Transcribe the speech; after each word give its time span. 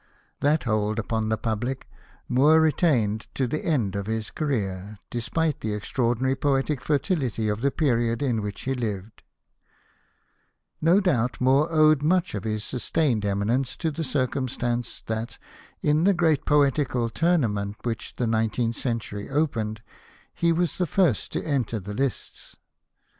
That 0.39 0.63
hold 0.63 0.97
upon 0.97 1.29
the 1.29 1.37
public 1.37 1.87
Moore 2.27 2.59
retained 2.59 3.27
to 3.35 3.45
the 3.45 3.63
end 3.63 3.95
of 3.95 4.07
his 4.07 4.31
vii 4.31 4.33
Hosted 4.33 4.33
by 4.33 4.41
Google 4.41 4.57
viii 4.57 4.69
POETRY 4.73 4.73
OF 4.73 4.89
THOMAS 4.89 4.89
MOORE 4.89 4.89
career, 4.97 4.99
despite 5.11 5.61
the 5.61 5.73
extraordinary 5.75 6.35
poetic 6.35 6.81
fertility 6.81 7.47
of 7.47 7.61
the 7.61 7.69
period 7.69 8.23
in 8.23 8.41
which 8.41 8.61
he 8.61 8.73
Hved. 8.73 9.11
No 10.81 10.99
doubt 11.01 11.39
Moore 11.39 11.67
owed 11.71 12.01
much 12.01 12.33
of 12.33 12.41
this 12.41 12.63
sustained 12.63 13.23
eminence 13.25 13.77
to 13.77 13.91
the 13.91 14.03
circumstance 14.03 15.03
that, 15.05 15.37
in 15.83 16.05
the 16.05 16.15
great 16.15 16.45
poetical 16.47 17.07
tournament 17.11 17.77
with 17.85 17.85
which 17.85 18.15
the 18.15 18.25
nineteenth 18.25 18.77
century 18.77 19.29
opened, 19.29 19.83
he 20.33 20.51
was 20.51 20.79
the 20.79 20.87
first 20.87 21.31
to 21.33 21.45
enter 21.45 21.79
the 21.79 21.93
lists. 21.93 22.55